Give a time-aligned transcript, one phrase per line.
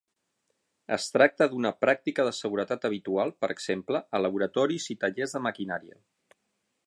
[0.95, 6.01] Es tracta d'una pràctica de seguretat habitual, per exemple, a laboratoris i tallers de maquinària.